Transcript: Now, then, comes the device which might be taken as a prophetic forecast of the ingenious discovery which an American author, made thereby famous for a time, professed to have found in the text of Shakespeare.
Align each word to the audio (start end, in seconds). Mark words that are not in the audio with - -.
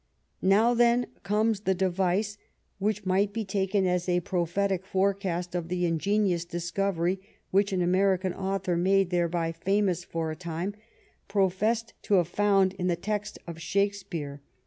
Now, 0.41 0.73
then, 0.73 1.05
comes 1.21 1.59
the 1.59 1.75
device 1.75 2.39
which 2.79 3.05
might 3.05 3.31
be 3.33 3.45
taken 3.45 3.85
as 3.85 4.09
a 4.09 4.21
prophetic 4.21 4.83
forecast 4.83 5.53
of 5.53 5.67
the 5.67 5.85
ingenious 5.85 6.43
discovery 6.43 7.19
which 7.51 7.71
an 7.71 7.83
American 7.83 8.33
author, 8.33 8.75
made 8.75 9.11
thereby 9.11 9.51
famous 9.51 10.03
for 10.03 10.31
a 10.31 10.35
time, 10.35 10.73
professed 11.27 11.93
to 12.01 12.15
have 12.15 12.29
found 12.29 12.73
in 12.79 12.87
the 12.87 12.95
text 12.95 13.37
of 13.45 13.61
Shakespeare. 13.61 14.41